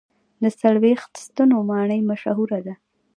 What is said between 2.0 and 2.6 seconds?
مشهوره